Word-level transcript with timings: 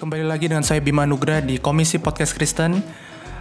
Kembali 0.00 0.24
lagi 0.24 0.48
dengan 0.48 0.64
saya 0.64 0.80
Bima 0.80 1.04
Nugra 1.04 1.44
di 1.44 1.60
Komisi 1.60 2.00
Podcast 2.00 2.32
Kristen. 2.32 2.80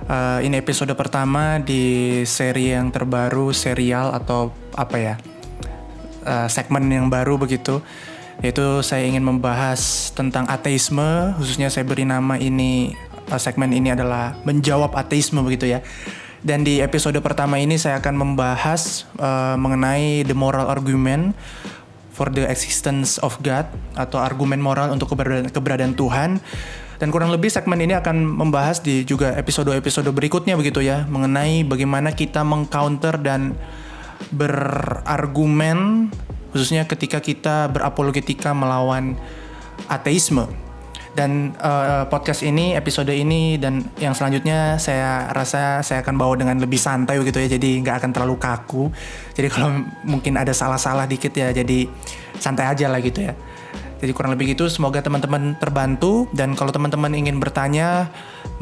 Uh, 0.09 0.43
ini 0.43 0.59
episode 0.59 0.91
pertama 0.99 1.63
di 1.63 2.21
seri 2.27 2.75
yang 2.75 2.91
terbaru, 2.91 3.55
serial 3.55 4.11
atau 4.11 4.51
apa 4.75 4.97
ya, 4.99 5.15
uh, 6.27 6.45
segmen 6.51 6.85
yang 6.91 7.07
baru 7.07 7.39
begitu. 7.39 7.79
Yaitu 8.39 8.83
saya 8.83 9.03
ingin 9.07 9.23
membahas 9.23 10.11
tentang 10.15 10.47
ateisme, 10.47 11.35
khususnya 11.39 11.67
saya 11.67 11.87
beri 11.87 12.03
nama 12.03 12.35
ini 12.35 12.95
uh, 13.31 13.39
segmen 13.39 13.71
ini 13.71 13.91
adalah 13.95 14.35
menjawab 14.43 14.91
ateisme 14.95 15.39
begitu 15.43 15.71
ya. 15.71 15.79
Dan 16.39 16.63
di 16.63 16.79
episode 16.79 17.19
pertama 17.19 17.59
ini 17.59 17.75
saya 17.75 17.99
akan 17.99 18.15
membahas 18.15 19.03
uh, 19.19 19.59
mengenai 19.59 20.23
the 20.23 20.35
moral 20.35 20.71
argument 20.71 21.35
for 22.15 22.31
the 22.31 22.47
existence 22.47 23.19
of 23.19 23.35
God 23.43 23.67
atau 23.95 24.19
argumen 24.19 24.59
moral 24.59 24.91
untuk 24.91 25.11
keberadaan, 25.15 25.51
keberadaan 25.51 25.93
Tuhan. 25.99 26.39
Dan 26.99 27.15
kurang 27.15 27.31
lebih 27.31 27.47
segmen 27.47 27.79
ini 27.79 27.95
akan 27.95 28.27
membahas 28.27 28.83
di 28.83 29.07
juga 29.07 29.31
episode-episode 29.39 30.11
berikutnya 30.11 30.59
begitu 30.59 30.83
ya 30.83 31.07
mengenai 31.07 31.63
bagaimana 31.63 32.11
kita 32.11 32.43
mengcounter 32.43 33.15
dan 33.23 33.55
berargumen 34.35 36.11
khususnya 36.51 36.83
ketika 36.83 37.23
kita 37.23 37.71
berapologetika 37.71 38.51
melawan 38.51 39.15
ateisme. 39.87 40.51
Dan 41.09 41.57
uh, 41.57 42.05
podcast 42.05 42.45
ini, 42.45 42.77
episode 42.77 43.09
ini 43.09 43.57
dan 43.57 43.81
yang 43.97 44.13
selanjutnya 44.13 44.77
saya 44.77 45.27
rasa 45.33 45.81
saya 45.81 46.05
akan 46.05 46.15
bawa 46.15 46.37
dengan 46.37 46.61
lebih 46.61 46.77
santai 46.77 47.17
gitu 47.25 47.41
ya. 47.41 47.49
Jadi 47.49 47.81
nggak 47.81 47.95
akan 48.05 48.11
terlalu 48.13 48.35
kaku. 48.37 48.93
Jadi 49.33 49.47
kalau 49.53 49.83
mungkin 50.05 50.37
ada 50.37 50.53
salah-salah 50.53 51.09
dikit 51.09 51.33
ya, 51.33 51.49
jadi 51.49 51.89
santai 52.37 52.69
aja 52.69 52.87
lah 52.87 53.01
gitu 53.01 53.25
ya. 53.25 53.33
Jadi 53.99 54.11
kurang 54.15 54.31
lebih 54.31 54.55
gitu. 54.55 54.71
Semoga 54.71 55.03
teman-teman 55.03 55.59
terbantu 55.59 56.31
dan 56.31 56.55
kalau 56.55 56.71
teman-teman 56.71 57.11
ingin 57.11 57.41
bertanya 57.41 58.07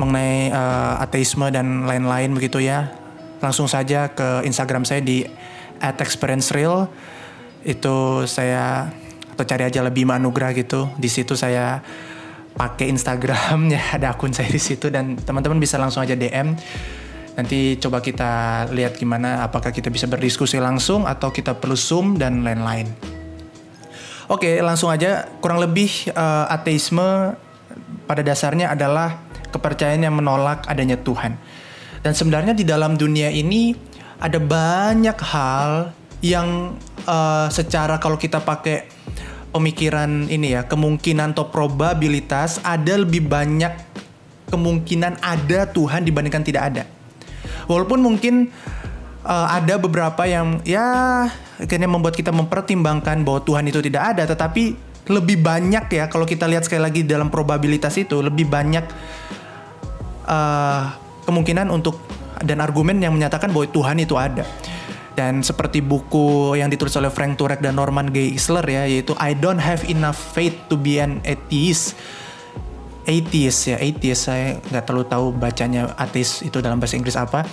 mengenai 0.02 0.50
uh, 0.50 1.04
ateisme 1.04 1.46
dan 1.54 1.86
lain-lain 1.86 2.34
begitu 2.34 2.58
ya, 2.58 2.90
langsung 3.38 3.70
saja 3.70 4.10
ke 4.10 4.42
Instagram 4.48 4.82
saya 4.82 5.04
di 5.06 5.28
@experiencereal. 5.78 6.90
Itu 7.62 8.26
saya 8.26 8.90
atau 9.38 9.46
cari 9.46 9.70
aja 9.70 9.86
lebih 9.86 10.10
manugrah 10.10 10.50
gitu. 10.58 10.90
Di 10.98 11.06
situ 11.06 11.38
saya 11.38 11.86
pakai 12.58 12.90
Instagramnya. 12.90 13.80
Ada 13.96 14.18
akun 14.18 14.34
saya 14.34 14.50
di 14.50 14.60
situ 14.60 14.90
dan 14.90 15.16
teman-teman 15.16 15.62
bisa 15.62 15.78
langsung 15.78 16.02
aja 16.02 16.18
DM 16.18 16.58
nanti 17.38 17.78
coba 17.78 18.02
kita 18.02 18.66
lihat 18.74 18.98
gimana 18.98 19.46
apakah 19.46 19.70
kita 19.70 19.94
bisa 19.94 20.10
berdiskusi 20.10 20.58
langsung 20.58 21.06
atau 21.06 21.30
kita 21.30 21.54
perlu 21.54 21.78
zoom 21.78 22.18
dan 22.18 22.42
lain-lain. 22.42 22.90
Oke 24.28 24.58
langsung 24.60 24.90
aja. 24.90 25.30
Kurang 25.38 25.62
lebih 25.62 26.10
uh, 26.18 26.50
ateisme 26.50 27.38
pada 28.10 28.26
dasarnya 28.26 28.74
adalah 28.74 29.22
kepercayaan 29.54 30.10
yang 30.10 30.18
menolak 30.18 30.66
adanya 30.66 30.98
Tuhan. 30.98 31.38
Dan 32.02 32.18
sebenarnya 32.18 32.58
di 32.58 32.66
dalam 32.66 32.98
dunia 32.98 33.30
ini 33.30 33.72
ada 34.18 34.42
banyak 34.42 35.18
hal 35.22 35.94
yang 36.26 36.74
uh, 37.06 37.48
secara 37.54 38.02
kalau 38.02 38.18
kita 38.18 38.42
pakai 38.42 38.90
pemikiran 39.52 40.28
ini 40.28 40.58
ya, 40.58 40.68
kemungkinan 40.68 41.34
atau 41.36 41.50
probabilitas 41.50 42.60
ada 42.62 43.00
lebih 43.00 43.26
banyak 43.26 43.74
kemungkinan 44.48 45.20
ada 45.20 45.68
Tuhan 45.68 46.08
dibandingkan 46.08 46.44
tidak 46.44 46.64
ada. 46.74 46.84
Walaupun 47.68 48.00
mungkin 48.00 48.48
uh, 49.28 49.48
ada 49.52 49.76
beberapa 49.76 50.24
yang 50.24 50.64
ya 50.64 51.28
akhirnya 51.60 51.90
membuat 51.90 52.16
kita 52.16 52.32
mempertimbangkan 52.32 53.28
bahwa 53.28 53.44
Tuhan 53.44 53.68
itu 53.68 53.84
tidak 53.84 54.16
ada, 54.16 54.24
tetapi 54.24 54.88
lebih 55.08 55.40
banyak 55.40 55.88
ya 55.88 56.12
kalau 56.12 56.28
kita 56.28 56.48
lihat 56.48 56.68
sekali 56.68 56.84
lagi 56.84 57.02
dalam 57.04 57.32
probabilitas 57.32 57.96
itu 57.96 58.20
lebih 58.20 58.48
banyak 58.48 58.84
uh, 60.28 60.82
kemungkinan 61.24 61.72
untuk 61.72 62.00
dan 62.44 62.62
argumen 62.62 63.02
yang 63.02 63.16
menyatakan 63.16 63.50
bahwa 63.50 63.68
Tuhan 63.68 63.98
itu 64.00 64.16
ada. 64.16 64.46
Dan 65.18 65.42
seperti 65.42 65.82
buku 65.82 66.54
yang 66.54 66.70
ditulis 66.70 66.94
oleh 66.94 67.10
Frank 67.10 67.42
Turek 67.42 67.58
dan 67.58 67.74
Norman 67.74 68.14
Geisler 68.14 68.62
ya, 68.62 68.86
yaitu 68.86 69.18
I 69.18 69.34
Don't 69.34 69.58
Have 69.58 69.90
Enough 69.90 70.14
Faith 70.14 70.70
to 70.70 70.78
Be 70.78 71.02
an 71.02 71.26
Atheist. 71.26 71.98
Atheist 73.08 73.72
ya, 73.72 73.82
atheist 73.82 74.30
saya 74.30 74.62
nggak 74.62 74.84
terlalu 74.84 75.08
tahu 75.08 75.26
bacanya 75.34 75.96
ateis 75.96 76.44
itu 76.46 76.62
dalam 76.62 76.78
bahasa 76.78 77.00
Inggris 77.00 77.18
apa. 77.18 77.48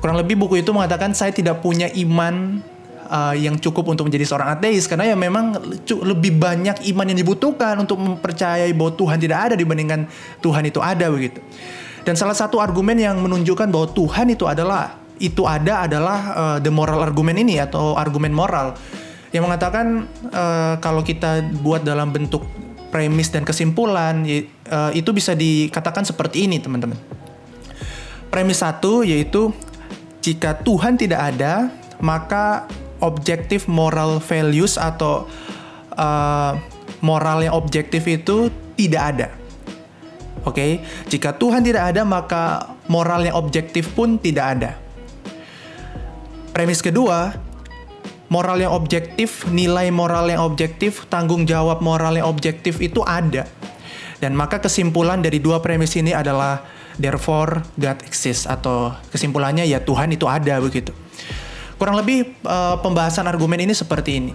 Kurang 0.00 0.16
lebih 0.16 0.40
buku 0.40 0.62
itu 0.62 0.70
mengatakan 0.72 1.12
saya 1.12 1.34
tidak 1.34 1.60
punya 1.60 1.90
iman 1.90 2.64
uh, 3.10 3.34
yang 3.34 3.58
cukup 3.58 3.92
untuk 3.92 4.08
menjadi 4.08 4.24
seorang 4.24 4.54
ateis 4.54 4.88
karena 4.88 5.12
ya 5.12 5.16
memang 5.18 5.58
lebih 5.90 6.38
banyak 6.38 6.86
iman 6.94 7.06
yang 7.10 7.18
dibutuhkan 7.18 7.76
untuk 7.82 8.00
mempercayai 8.00 8.70
bahwa 8.72 8.94
Tuhan 8.94 9.18
tidak 9.18 9.38
ada 9.50 9.54
dibandingkan 9.58 10.08
Tuhan 10.38 10.64
itu 10.70 10.78
ada 10.78 11.10
begitu. 11.12 11.42
Dan 12.02 12.14
salah 12.14 12.34
satu 12.34 12.62
argumen 12.62 12.98
yang 12.98 13.18
menunjukkan 13.18 13.68
bahwa 13.74 13.90
Tuhan 13.90 14.30
itu 14.30 14.46
adalah 14.46 15.01
itu 15.22 15.46
ada 15.46 15.86
adalah 15.86 16.20
uh, 16.34 16.58
the 16.58 16.68
moral 16.68 16.98
argument 16.98 17.38
ini 17.38 17.62
atau 17.62 17.94
argumen 17.94 18.34
moral 18.34 18.74
yang 19.30 19.46
mengatakan 19.46 20.10
uh, 20.34 20.76
kalau 20.82 21.00
kita 21.00 21.46
buat 21.62 21.86
dalam 21.86 22.10
bentuk 22.10 22.42
premis 22.92 23.32
dan 23.32 23.46
kesimpulan 23.46 24.26
uh, 24.68 24.90
itu 24.92 25.10
bisa 25.14 25.32
dikatakan 25.32 26.04
seperti 26.04 26.44
ini 26.50 26.58
teman-teman. 26.60 26.98
Premis 28.28 28.60
satu 28.60 29.06
yaitu 29.06 29.54
jika 30.20 30.58
Tuhan 30.60 30.98
tidak 30.98 31.32
ada 31.32 31.72
maka 32.02 32.66
objektif 32.98 33.70
moral 33.70 34.18
values 34.20 34.76
atau 34.76 35.30
uh, 35.96 36.58
moral 37.00 37.46
yang 37.46 37.54
objektif 37.54 38.04
itu 38.10 38.50
tidak 38.74 39.02
ada. 39.16 39.28
Oke, 40.42 40.58
okay? 40.58 40.72
jika 41.06 41.38
Tuhan 41.38 41.62
tidak 41.62 41.94
ada 41.94 42.02
maka 42.02 42.74
moral 42.90 43.22
yang 43.22 43.38
objektif 43.38 43.94
pun 43.94 44.18
tidak 44.18 44.58
ada. 44.58 44.81
Premis 46.52 46.84
kedua, 46.84 47.32
moral 48.28 48.60
yang 48.60 48.76
objektif, 48.76 49.48
nilai 49.48 49.88
moral 49.88 50.28
yang 50.28 50.44
objektif, 50.44 51.08
tanggung 51.08 51.48
jawab 51.48 51.80
moral 51.80 52.12
yang 52.12 52.28
objektif 52.28 52.76
itu 52.84 53.00
ada. 53.00 53.48
Dan 54.20 54.36
maka 54.36 54.60
kesimpulan 54.60 55.24
dari 55.24 55.40
dua 55.40 55.64
premis 55.64 55.96
ini 55.96 56.12
adalah 56.12 56.60
therefore 57.00 57.64
God 57.80 58.04
exists 58.04 58.44
atau 58.44 58.92
kesimpulannya 59.08 59.64
ya 59.64 59.80
Tuhan 59.80 60.12
itu 60.12 60.28
ada 60.28 60.60
begitu. 60.60 60.92
Kurang 61.80 61.96
lebih 61.96 62.36
uh, 62.44 62.76
pembahasan 62.84 63.24
argumen 63.26 63.58
ini 63.64 63.72
seperti 63.72 64.20
ini. 64.20 64.32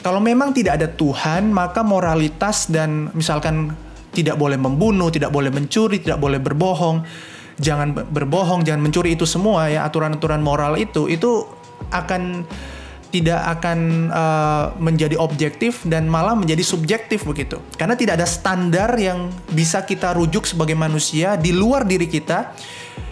Kalau 0.00 0.24
memang 0.24 0.56
tidak 0.56 0.80
ada 0.80 0.88
Tuhan, 0.88 1.52
maka 1.52 1.84
moralitas 1.84 2.72
dan 2.72 3.12
misalkan 3.12 3.76
tidak 4.16 4.40
boleh 4.40 4.56
membunuh, 4.56 5.12
tidak 5.12 5.30
boleh 5.30 5.52
mencuri, 5.52 6.00
tidak 6.00 6.18
boleh 6.18 6.40
berbohong, 6.40 7.04
jangan 7.60 7.92
berbohong, 7.92 8.66
jangan 8.66 8.82
mencuri 8.82 9.14
itu 9.14 9.26
semua 9.26 9.70
ya 9.70 9.86
aturan-aturan 9.86 10.42
moral 10.42 10.74
itu 10.78 11.06
itu 11.10 11.57
akan 11.90 12.44
tidak 13.08 13.40
akan 13.40 14.12
uh, 14.12 14.76
menjadi 14.76 15.16
objektif 15.16 15.80
dan 15.88 16.04
malah 16.12 16.36
menjadi 16.36 16.60
subjektif 16.60 17.24
begitu. 17.24 17.56
Karena 17.80 17.96
tidak 17.96 18.20
ada 18.20 18.28
standar 18.28 18.92
yang 19.00 19.32
bisa 19.48 19.80
kita 19.80 20.12
rujuk 20.12 20.44
sebagai 20.44 20.76
manusia 20.76 21.40
di 21.40 21.56
luar 21.56 21.88
diri 21.88 22.04
kita 22.04 22.52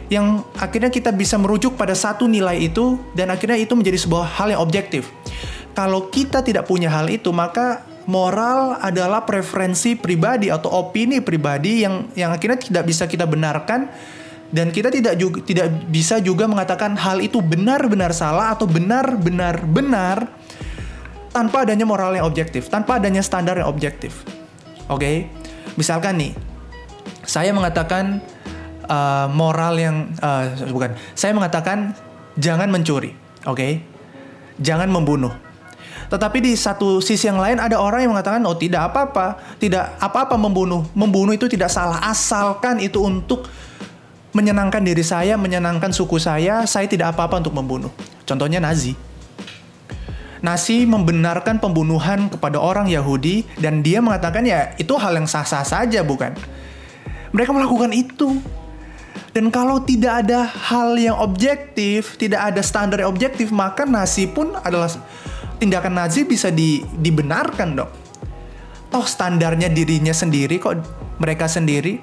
yang 0.06 0.44
akhirnya 0.54 0.92
kita 0.92 1.10
bisa 1.10 1.34
merujuk 1.34 1.74
pada 1.74 1.96
satu 1.96 2.30
nilai 2.30 2.70
itu 2.70 3.00
dan 3.16 3.32
akhirnya 3.32 3.58
itu 3.58 3.74
menjadi 3.74 3.98
sebuah 3.98 4.36
hal 4.38 4.54
yang 4.54 4.62
objektif. 4.62 5.10
Kalau 5.74 6.08
kita 6.08 6.40
tidak 6.40 6.68
punya 6.68 6.88
hal 6.88 7.10
itu, 7.10 7.32
maka 7.34 7.84
moral 8.06 8.78
adalah 8.78 9.26
preferensi 9.26 9.98
pribadi 9.98 10.48
atau 10.48 10.70
opini 10.70 11.18
pribadi 11.18 11.82
yang 11.82 12.06
yang 12.14 12.30
akhirnya 12.30 12.56
tidak 12.62 12.86
bisa 12.86 13.04
kita 13.10 13.26
benarkan 13.26 13.90
dan 14.54 14.70
kita 14.70 14.94
tidak 14.94 15.18
juga 15.18 15.42
tidak 15.42 15.66
bisa 15.90 16.22
juga 16.22 16.46
mengatakan 16.46 16.94
hal 16.94 17.18
itu 17.18 17.42
benar-benar 17.42 18.14
salah 18.14 18.54
atau 18.54 18.70
benar-benar 18.70 19.66
benar 19.66 20.30
tanpa 21.36 21.68
adanya 21.68 21.84
moral 21.84 22.16
yang 22.16 22.24
objektif, 22.24 22.72
tanpa 22.72 22.96
adanya 22.96 23.20
standar 23.20 23.60
yang 23.60 23.68
objektif. 23.68 24.24
Oke, 24.88 24.96
okay? 24.96 25.16
misalkan 25.76 26.16
nih, 26.16 26.32
saya 27.28 27.52
mengatakan 27.52 28.24
uh, 28.88 29.28
moral 29.28 29.76
yang 29.76 30.08
uh, 30.24 30.48
bukan, 30.72 30.96
saya 31.12 31.36
mengatakan 31.36 31.92
jangan 32.40 32.72
mencuri, 32.72 33.12
oke, 33.44 33.58
okay? 33.58 33.84
jangan 34.64 34.88
membunuh. 34.88 35.34
Tetapi 36.06 36.38
di 36.38 36.54
satu 36.54 37.02
sisi 37.02 37.26
yang 37.26 37.42
lain 37.42 37.58
ada 37.58 37.82
orang 37.82 38.06
yang 38.06 38.14
mengatakan 38.14 38.40
oh 38.46 38.54
tidak 38.54 38.94
apa-apa, 38.94 39.58
tidak 39.58 39.98
apa-apa 39.98 40.38
membunuh, 40.38 40.86
membunuh 40.94 41.34
itu 41.34 41.50
tidak 41.50 41.68
salah 41.68 41.98
asalkan 42.06 42.78
itu 42.78 43.02
untuk 43.02 43.44
menyenangkan 44.36 44.84
diri 44.84 45.00
saya, 45.00 45.40
menyenangkan 45.40 45.96
suku 45.96 46.20
saya, 46.20 46.68
saya 46.68 46.84
tidak 46.84 47.16
apa-apa 47.16 47.40
untuk 47.40 47.56
membunuh. 47.56 47.88
Contohnya 48.28 48.60
Nazi. 48.60 48.92
Nazi 50.44 50.84
membenarkan 50.84 51.56
pembunuhan 51.56 52.28
kepada 52.28 52.60
orang 52.60 52.92
Yahudi 52.92 53.48
dan 53.56 53.80
dia 53.80 54.04
mengatakan 54.04 54.44
ya 54.44 54.76
itu 54.76 54.92
hal 55.00 55.16
yang 55.16 55.24
sah-sah 55.24 55.64
saja 55.64 56.04
bukan? 56.04 56.36
Mereka 57.32 57.50
melakukan 57.56 57.90
itu. 57.96 58.36
Dan 59.32 59.52
kalau 59.52 59.84
tidak 59.84 60.24
ada 60.24 60.48
hal 60.48 60.96
yang 60.96 61.16
objektif, 61.20 62.16
tidak 62.16 62.52
ada 62.52 62.64
standar 62.64 63.04
yang 63.04 63.12
objektif, 63.12 63.52
maka 63.52 63.84
Nazi 63.84 64.24
pun 64.28 64.56
adalah 64.64 64.88
tindakan 65.60 65.92
Nazi 65.92 66.24
bisa 66.24 66.48
di, 66.48 66.80
dibenarkan 66.84 67.68
dong? 67.76 67.92
Toh 68.88 69.04
standarnya 69.04 69.68
dirinya 69.68 70.16
sendiri 70.16 70.56
kok 70.56 70.80
mereka 71.20 71.48
sendiri. 71.52 72.00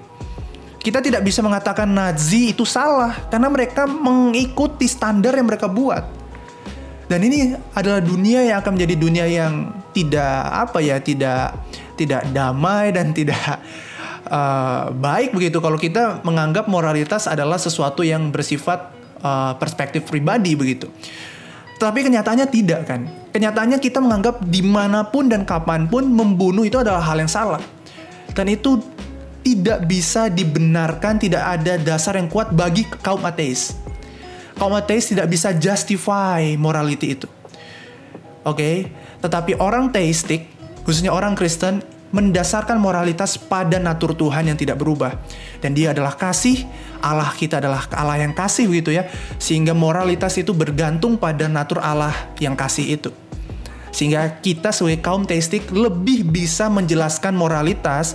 Kita 0.84 1.00
tidak 1.00 1.24
bisa 1.24 1.40
mengatakan 1.40 1.88
Nazi 1.88 2.52
itu 2.52 2.68
salah 2.68 3.16
karena 3.32 3.48
mereka 3.48 3.88
mengikuti 3.88 4.84
standar 4.84 5.32
yang 5.32 5.48
mereka 5.48 5.72
buat. 5.72 6.04
Dan 7.08 7.24
ini 7.24 7.56
adalah 7.72 8.04
dunia 8.04 8.44
yang 8.44 8.60
akan 8.60 8.76
menjadi 8.76 8.96
dunia 9.00 9.26
yang 9.32 9.72
tidak 9.96 10.44
apa 10.52 10.84
ya, 10.84 11.00
tidak 11.00 11.56
tidak 11.96 12.28
damai 12.36 12.92
dan 12.92 13.16
tidak 13.16 13.64
uh, 14.28 14.92
baik 15.08 15.32
begitu 15.32 15.64
kalau 15.64 15.80
kita 15.80 16.20
menganggap 16.28 16.68
moralitas 16.68 17.32
adalah 17.32 17.56
sesuatu 17.56 18.04
yang 18.04 18.28
bersifat 18.28 18.92
uh, 19.24 19.56
perspektif 19.56 20.04
pribadi 20.04 20.52
begitu. 20.60 20.92
Tapi 21.80 22.04
kenyataannya 22.04 22.48
tidak 22.52 22.92
kan. 22.92 23.08
Kenyataannya 23.32 23.80
kita 23.80 24.04
menganggap 24.04 24.44
di 24.44 24.60
mana 24.60 25.08
pun 25.08 25.32
dan 25.32 25.48
kapan 25.48 25.88
pun 25.88 26.08
membunuh 26.08 26.68
itu 26.68 26.76
adalah 26.76 27.00
hal 27.00 27.24
yang 27.24 27.32
salah. 27.32 27.64
Dan 28.34 28.50
itu 28.50 28.82
tidak 29.44 29.86
bisa 29.86 30.32
dibenarkan, 30.32 31.20
tidak 31.20 31.44
ada 31.44 31.76
dasar 31.76 32.16
yang 32.16 32.32
kuat 32.32 32.56
bagi 32.56 32.88
kaum 33.04 33.22
ateis. 33.28 33.76
Kaum 34.56 34.74
ateis 34.74 35.12
tidak 35.12 35.28
bisa 35.28 35.52
justify 35.52 36.56
morality 36.56 37.20
itu. 37.20 37.28
Oke, 38.44 38.60
okay? 38.60 38.76
tetapi 39.24 39.60
orang 39.60 39.92
teistik, 39.92 40.48
khususnya 40.88 41.12
orang 41.12 41.36
Kristen, 41.36 41.84
mendasarkan 42.14 42.78
moralitas 42.78 43.42
pada 43.42 43.82
natur 43.82 44.14
Tuhan 44.14 44.48
yang 44.48 44.56
tidak 44.56 44.78
berubah. 44.78 45.18
Dan 45.60 45.74
dia 45.74 45.92
adalah 45.92 46.14
kasih, 46.14 46.64
Allah 47.02 47.34
kita 47.34 47.58
adalah 47.58 47.90
Allah 47.90 48.22
yang 48.22 48.38
kasih 48.38 48.70
begitu 48.70 48.94
ya. 48.94 49.10
Sehingga 49.42 49.74
moralitas 49.74 50.38
itu 50.38 50.54
bergantung 50.54 51.18
pada 51.18 51.50
natur 51.50 51.82
Allah 51.82 52.14
yang 52.38 52.54
kasih 52.54 53.02
itu. 53.02 53.10
Sehingga 53.90 54.42
kita 54.42 54.70
sebagai 54.70 55.02
kaum 55.02 55.26
teistik 55.26 55.70
lebih 55.74 56.26
bisa 56.26 56.70
menjelaskan 56.70 57.34
moralitas 57.34 58.14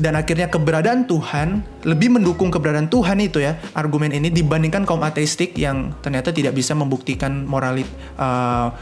dan 0.00 0.16
akhirnya 0.16 0.48
keberadaan 0.48 1.04
Tuhan 1.04 1.60
lebih 1.84 2.16
mendukung 2.16 2.48
keberadaan 2.48 2.88
Tuhan 2.88 3.20
itu 3.20 3.44
ya 3.44 3.60
argumen 3.76 4.16
ini 4.16 4.32
dibandingkan 4.32 4.88
kaum 4.88 5.04
ateistik 5.04 5.52
yang 5.60 5.92
ternyata 6.00 6.32
tidak 6.32 6.56
bisa 6.56 6.72
membuktikan 6.72 7.44
moralit 7.44 7.84
uh, 8.16 8.72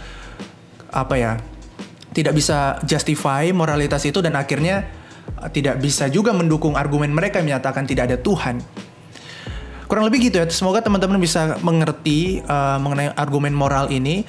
apa 0.94 1.14
ya 1.18 1.32
tidak 2.14 2.38
bisa 2.38 2.78
justify 2.86 3.50
moralitas 3.50 4.06
itu 4.06 4.22
dan 4.22 4.38
akhirnya 4.38 4.86
uh, 5.42 5.50
tidak 5.50 5.82
bisa 5.82 6.06
juga 6.06 6.30
mendukung 6.30 6.78
argumen 6.78 7.10
mereka 7.10 7.42
yang 7.42 7.50
menyatakan 7.50 7.82
tidak 7.84 8.14
ada 8.14 8.16
Tuhan. 8.22 8.62
Kurang 9.88 10.04
lebih 10.04 10.28
gitu 10.28 10.36
ya. 10.36 10.44
Semoga 10.52 10.84
teman-teman 10.84 11.16
bisa 11.16 11.56
mengerti 11.64 12.44
uh, 12.44 12.76
mengenai 12.76 13.08
argumen 13.16 13.56
moral 13.56 13.88
ini. 13.88 14.20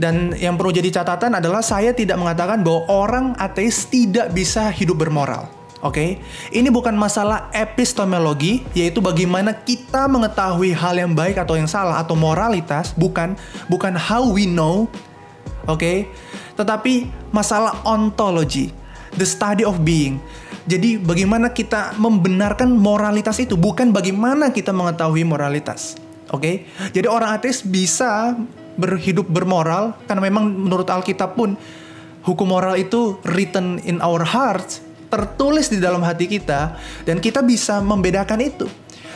Dan 0.00 0.32
yang 0.40 0.56
perlu 0.56 0.72
jadi 0.72 0.88
catatan 0.88 1.36
adalah 1.36 1.60
saya 1.60 1.92
tidak 1.92 2.16
mengatakan 2.16 2.64
bahwa 2.64 2.88
orang 2.88 3.26
ateis 3.36 3.92
tidak 3.92 4.32
bisa 4.32 4.72
hidup 4.72 5.04
bermoral. 5.04 5.61
Oke, 5.82 5.98
okay? 5.98 6.10
ini 6.54 6.70
bukan 6.70 6.94
masalah 6.94 7.50
epistemologi, 7.50 8.62
yaitu 8.70 9.02
bagaimana 9.02 9.50
kita 9.50 10.06
mengetahui 10.06 10.70
hal 10.70 10.94
yang 10.94 11.10
baik 11.10 11.42
atau 11.42 11.58
yang 11.58 11.66
salah 11.66 11.98
atau 11.98 12.14
moralitas, 12.14 12.94
bukan 12.94 13.34
bukan 13.66 13.98
how 13.98 14.22
we 14.22 14.46
know, 14.46 14.86
oke, 15.66 15.82
okay? 15.82 16.06
tetapi 16.54 17.10
masalah 17.34 17.82
ontologi, 17.82 18.70
the 19.18 19.26
study 19.26 19.66
of 19.66 19.82
being. 19.82 20.22
Jadi 20.70 21.02
bagaimana 21.02 21.50
kita 21.50 21.98
membenarkan 21.98 22.70
moralitas 22.70 23.42
itu, 23.42 23.58
bukan 23.58 23.90
bagaimana 23.90 24.54
kita 24.54 24.70
mengetahui 24.70 25.26
moralitas. 25.26 25.98
Oke, 26.30 26.38
okay? 26.38 26.54
jadi 26.94 27.10
orang 27.10 27.34
ateis 27.34 27.58
bisa 27.58 28.38
berhidup 28.78 29.26
bermoral 29.26 29.98
karena 30.06 30.30
memang 30.30 30.46
menurut 30.46 30.86
Alkitab 30.86 31.34
pun 31.34 31.58
hukum 32.22 32.46
moral 32.46 32.78
itu 32.78 33.18
written 33.26 33.82
in 33.82 33.98
our 33.98 34.22
hearts, 34.22 34.91
tertulis 35.12 35.68
di 35.68 35.76
dalam 35.76 36.00
hati 36.00 36.24
kita 36.24 36.80
dan 37.04 37.20
kita 37.20 37.44
bisa 37.44 37.84
membedakan 37.84 38.40
itu. 38.40 38.64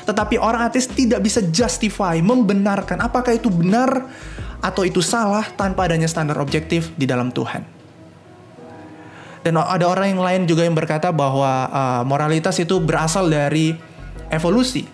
Tetapi 0.05 0.37
orang 0.37 0.69
ateis 0.69 0.87
tidak 0.87 1.25
bisa 1.25 1.41
justify, 1.49 2.21
membenarkan 2.21 3.01
apakah 3.01 3.33
itu 3.33 3.49
benar 3.49 4.07
atau 4.61 4.85
itu 4.85 5.01
salah 5.01 5.49
tanpa 5.57 5.89
adanya 5.89 6.07
standar 6.07 6.37
objektif 6.37 6.93
di 6.95 7.09
dalam 7.09 7.33
Tuhan. 7.33 7.65
Dan 9.43 9.57
ada 9.63 9.87
orang 9.87 10.15
yang 10.15 10.23
lain 10.23 10.43
juga 10.45 10.67
yang 10.67 10.75
berkata 10.75 11.15
bahwa 11.15 11.71
uh, 11.71 12.03
moralitas 12.03 12.59
itu 12.59 12.83
berasal 12.83 13.31
dari 13.31 13.79
evolusi. 14.31 14.87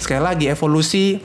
Sekali 0.00 0.22
lagi, 0.24 0.44
evolusi 0.48 1.20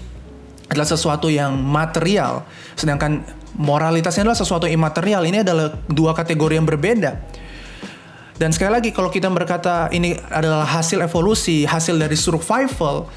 adalah 0.68 0.88
sesuatu 0.88 1.32
yang 1.32 1.56
material, 1.56 2.44
sedangkan 2.76 3.24
moralitasnya 3.56 4.28
adalah 4.28 4.40
sesuatu 4.40 4.68
yang 4.68 4.84
imaterial. 4.84 5.24
Ini 5.24 5.48
adalah 5.48 5.80
dua 5.88 6.12
kategori 6.12 6.60
yang 6.60 6.68
berbeda. 6.68 7.24
Dan 8.38 8.54
sekali 8.54 8.70
lagi, 8.70 8.90
kalau 8.94 9.10
kita 9.10 9.34
berkata 9.34 9.90
ini 9.90 10.14
adalah 10.30 10.62
hasil 10.62 11.02
evolusi, 11.02 11.66
hasil 11.66 11.98
dari 11.98 12.14
survival, 12.14 13.10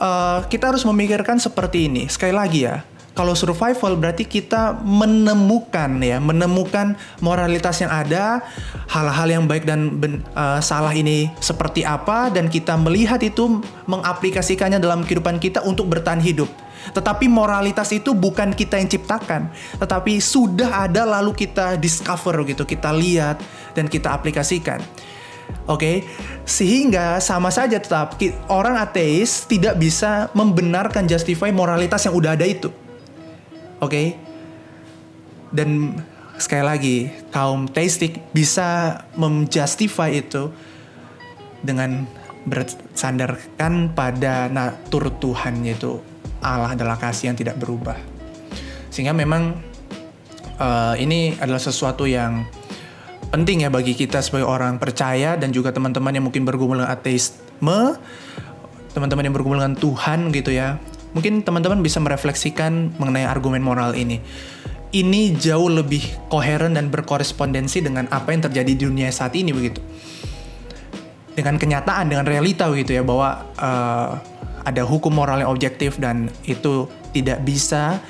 uh, 0.00 0.40
kita 0.48 0.72
harus 0.72 0.88
memikirkan 0.88 1.36
seperti 1.36 1.92
ini. 1.92 2.08
Sekali 2.08 2.32
lagi 2.32 2.64
ya, 2.64 2.80
kalau 3.12 3.36
survival 3.36 3.94
berarti 4.00 4.24
kita 4.24 4.80
menemukan 4.80 6.00
ya, 6.00 6.16
menemukan 6.16 6.96
moralitas 7.20 7.84
yang 7.84 7.92
ada, 7.92 8.40
hal-hal 8.88 9.28
yang 9.28 9.44
baik 9.44 9.68
dan 9.68 10.00
ben, 10.00 10.24
uh, 10.32 10.64
salah 10.64 10.96
ini 10.96 11.28
seperti 11.44 11.84
apa 11.84 12.32
dan 12.32 12.48
kita 12.48 12.74
melihat 12.80 13.20
itu 13.20 13.60
mengaplikasikannya 13.84 14.80
dalam 14.80 15.04
kehidupan 15.04 15.38
kita 15.44 15.60
untuk 15.60 15.92
bertahan 15.92 16.24
hidup. 16.24 16.63
Tetapi 16.92 17.30
moralitas 17.30 17.88
itu 17.94 18.12
bukan 18.12 18.52
kita 18.52 18.76
yang 18.76 18.90
ciptakan, 18.90 19.48
tetapi 19.80 20.20
sudah 20.20 20.84
ada 20.84 21.08
lalu 21.08 21.32
kita 21.32 21.80
discover 21.80 22.44
gitu, 22.44 22.68
kita 22.68 22.92
lihat 22.92 23.40
dan 23.72 23.88
kita 23.88 24.12
aplikasikan. 24.12 24.84
Oke, 25.64 25.80
okay? 25.80 25.96
sehingga 26.44 27.20
sama 27.20 27.48
saja 27.48 27.80
tetap 27.80 28.20
orang 28.52 28.76
ateis 28.80 29.48
tidak 29.48 29.80
bisa 29.80 30.28
membenarkan 30.36 31.08
justify 31.08 31.48
moralitas 31.52 32.04
yang 32.04 32.16
udah 32.16 32.36
ada 32.36 32.44
itu. 32.44 32.68
Oke. 33.80 33.88
Okay? 33.88 34.06
Dan 35.54 36.00
sekali 36.36 36.64
lagi, 36.66 36.96
kaum 37.30 37.70
teistik 37.70 38.18
bisa 38.34 39.00
menjustify 39.14 40.10
itu 40.10 40.50
dengan 41.64 42.04
bersandarkan 42.44 43.96
pada 43.96 44.52
natur 44.52 45.08
Tuhan 45.16 45.64
yaitu 45.64 46.02
Allah 46.44 46.76
adalah 46.76 47.00
kasih 47.00 47.32
yang 47.32 47.38
tidak 47.40 47.56
berubah. 47.56 47.96
Sehingga 48.92 49.16
memang 49.16 49.56
uh, 50.60 50.94
ini 51.00 51.40
adalah 51.40 51.58
sesuatu 51.58 52.04
yang 52.04 52.44
penting 53.32 53.64
ya 53.64 53.72
bagi 53.72 53.96
kita 53.96 54.20
sebagai 54.20 54.46
orang 54.46 54.76
percaya 54.78 55.34
dan 55.34 55.50
juga 55.50 55.72
teman-teman 55.72 56.12
yang 56.14 56.28
mungkin 56.28 56.44
bergumul 56.44 56.84
dengan 56.84 56.92
ateisme, 56.92 57.96
teman-teman 58.92 59.24
yang 59.26 59.34
bergumul 59.34 59.58
dengan 59.58 59.74
Tuhan 59.74 60.30
gitu 60.30 60.54
ya 60.54 60.78
mungkin 61.14 61.46
teman-teman 61.46 61.80
bisa 61.80 62.02
merefleksikan 62.02 62.98
mengenai 62.98 63.24
argumen 63.24 63.62
moral 63.62 63.94
ini. 63.94 64.20
Ini 64.94 65.34
jauh 65.34 65.70
lebih 65.70 66.30
koheren 66.30 66.78
dan 66.78 66.90
berkorespondensi 66.90 67.82
dengan 67.82 68.06
apa 68.14 68.30
yang 68.30 68.46
terjadi 68.46 68.70
di 68.78 68.82
dunia 68.86 69.10
saat 69.10 69.34
ini 69.34 69.50
begitu. 69.50 69.82
Dengan 71.34 71.58
kenyataan, 71.58 72.14
dengan 72.14 72.26
realita 72.30 72.70
begitu 72.70 72.94
ya 72.94 73.02
bahwa 73.02 73.42
uh, 73.58 74.22
ada 74.64 74.82
hukum 74.82 75.12
moral 75.12 75.44
yang 75.44 75.50
objektif 75.52 76.00
dan 76.00 76.32
itu 76.48 76.88
tidak 77.12 77.44
bisa 77.44 78.00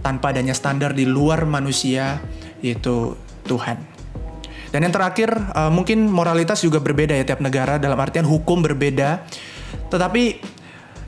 tanpa 0.00 0.32
adanya 0.32 0.56
standar 0.56 0.96
di 0.96 1.04
luar 1.04 1.44
manusia 1.44 2.18
yaitu 2.64 3.16
Tuhan. 3.44 3.76
Dan 4.70 4.86
yang 4.86 4.94
terakhir 4.94 5.34
uh, 5.34 5.68
mungkin 5.68 6.06
moralitas 6.06 6.62
juga 6.62 6.78
berbeda 6.78 7.12
ya 7.12 7.26
tiap 7.26 7.42
negara 7.42 7.76
dalam 7.76 7.98
artian 7.98 8.22
hukum 8.22 8.62
berbeda. 8.62 9.26
Tetapi 9.90 10.22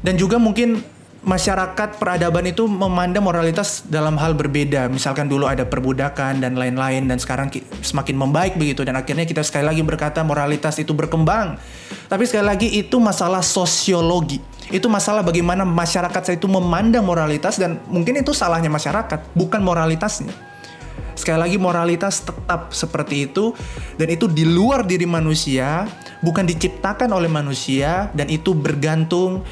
dan 0.03 0.19
juga 0.19 0.37
mungkin 0.43 0.83
masyarakat 1.23 2.03
peradaban 2.03 2.43
itu 2.51 2.67
memandang 2.67 3.23
moralitas 3.23 3.87
dalam 3.87 4.19
hal 4.19 4.35
berbeda. 4.35 4.91
Misalkan 4.91 5.31
dulu 5.31 5.47
ada 5.47 5.63
perbudakan 5.63 6.43
dan 6.43 6.59
lain-lain 6.59 7.07
dan 7.07 7.23
sekarang 7.23 7.55
semakin 7.81 8.19
membaik 8.19 8.59
begitu 8.59 8.83
dan 8.83 8.99
akhirnya 8.99 9.23
kita 9.23 9.47
sekali 9.47 9.71
lagi 9.71 9.87
berkata 9.87 10.27
moralitas 10.27 10.83
itu 10.83 10.91
berkembang. 10.91 11.55
Tapi 12.11 12.23
sekali 12.27 12.47
lagi 12.51 12.69
itu 12.75 12.99
masalah 12.99 13.41
sosiologi. 13.41 14.43
Itu 14.73 14.89
masalah 14.89 15.21
bagaimana 15.21 15.69
masyarakat 15.69 16.23
saya 16.25 16.37
itu 16.41 16.49
memandang 16.49 17.05
moralitas 17.05 17.61
dan 17.61 17.77
mungkin 17.93 18.17
itu 18.25 18.33
salahnya 18.33 18.73
masyarakat, 18.73 19.37
bukan 19.37 19.61
moralitasnya. 19.61 20.33
Sekali 21.13 21.39
lagi 21.39 21.57
moralitas 21.61 22.25
tetap 22.25 22.73
seperti 22.73 23.29
itu 23.29 23.53
dan 24.01 24.09
itu 24.09 24.25
di 24.25 24.49
luar 24.49 24.89
diri 24.89 25.05
manusia, 25.05 25.85
bukan 26.25 26.49
diciptakan 26.49 27.13
oleh 27.13 27.29
manusia 27.29 28.09
dan 28.17 28.33
itu 28.33 28.57
bergantung 28.57 29.45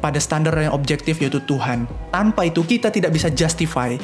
pada 0.00 0.16
standar 0.16 0.56
yang 0.56 0.72
objektif 0.72 1.20
yaitu 1.20 1.44
Tuhan. 1.44 1.84
Tanpa 2.08 2.48
itu 2.48 2.64
kita 2.64 2.88
tidak 2.88 3.12
bisa 3.12 3.28
justify 3.28 4.00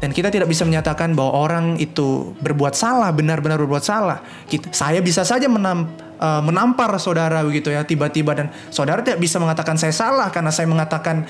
dan 0.00 0.10
kita 0.10 0.32
tidak 0.32 0.48
bisa 0.48 0.66
menyatakan 0.66 1.12
bahwa 1.12 1.46
orang 1.46 1.66
itu 1.78 2.34
berbuat 2.42 2.72
salah, 2.72 3.12
benar-benar 3.12 3.60
berbuat 3.60 3.84
salah. 3.84 4.24
Kita, 4.48 4.72
saya 4.74 4.98
bisa 5.04 5.22
saja 5.22 5.46
menam, 5.46 5.92
uh, 6.20 6.44
menampar 6.44 6.92
saudara 7.00 7.40
begitu 7.40 7.72
ya 7.72 7.82
tiba-tiba 7.82 8.36
dan 8.36 8.52
saudara 8.68 9.00
tidak 9.00 9.18
bisa 9.18 9.40
mengatakan 9.40 9.80
saya 9.80 9.96
salah 9.96 10.28
karena 10.28 10.52
saya 10.52 10.68
mengatakan 10.68 11.24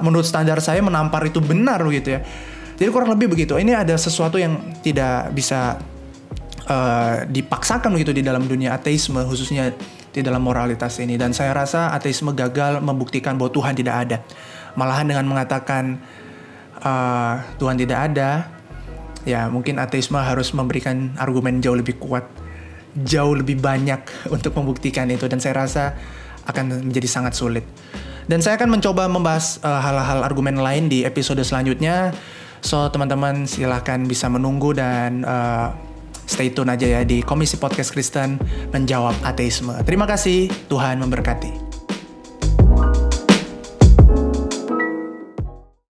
menurut 0.00 0.24
standar 0.24 0.62
saya 0.62 0.80
menampar 0.80 1.26
itu 1.26 1.42
benar 1.42 1.82
begitu 1.82 2.16
ya. 2.16 2.20
Jadi 2.76 2.88
kurang 2.92 3.08
lebih 3.16 3.32
begitu. 3.32 3.56
Ini 3.56 3.72
ada 3.72 3.96
sesuatu 3.96 4.36
yang 4.36 4.60
tidak 4.84 5.32
bisa 5.32 5.80
uh, 6.68 7.24
dipaksakan 7.24 7.88
begitu 7.92 8.12
di 8.12 8.22
dalam 8.22 8.44
dunia 8.44 8.76
ateisme 8.76 9.24
khususnya 9.24 9.72
di 10.12 10.24
dalam 10.24 10.40
moralitas 10.40 10.96
ini 10.96 11.20
dan 11.20 11.36
saya 11.36 11.52
rasa 11.52 11.92
ateisme 11.92 12.32
gagal 12.32 12.80
membuktikan 12.80 13.36
bahwa 13.36 13.52
Tuhan 13.52 13.74
tidak 13.76 13.96
ada. 14.08 14.16
Malahan 14.76 15.08
dengan 15.08 15.24
mengatakan 15.24 16.00
uh, 16.84 17.40
Tuhan 17.56 17.80
tidak 17.80 18.12
ada, 18.12 18.48
ya 19.24 19.48
mungkin 19.48 19.80
ateisme 19.80 20.20
harus 20.20 20.52
memberikan 20.52 21.16
argumen 21.16 21.64
jauh 21.64 21.76
lebih 21.76 21.96
kuat, 21.96 22.28
jauh 23.04 23.36
lebih 23.36 23.60
banyak 23.60 24.00
untuk 24.32 24.56
membuktikan 24.56 25.10
itu 25.12 25.28
dan 25.28 25.42
saya 25.42 25.66
rasa 25.66 25.96
akan 26.46 26.88
menjadi 26.88 27.08
sangat 27.10 27.36
sulit. 27.36 27.64
Dan 28.26 28.42
saya 28.42 28.58
akan 28.58 28.78
mencoba 28.78 29.06
membahas 29.06 29.62
uh, 29.62 29.78
hal-hal 29.78 30.22
uh, 30.22 30.26
argumen 30.26 30.58
lain 30.58 30.90
di 30.90 31.06
episode 31.06 31.38
selanjutnya. 31.46 32.10
So 32.64 32.90
teman-teman 32.90 33.46
silahkan 33.46 34.02
bisa 34.02 34.26
menunggu 34.26 34.74
dan 34.74 35.22
uh, 35.22 35.70
stay 36.26 36.50
tune 36.50 36.72
aja 36.72 36.86
ya 36.86 37.00
di 37.06 37.22
Komisi 37.22 37.54
Podcast 37.60 37.94
Kristen 37.94 38.42
menjawab 38.74 39.14
ateisme. 39.22 39.78
Terima 39.86 40.10
kasih, 40.10 40.50
Tuhan 40.66 40.98
memberkati. 40.98 41.65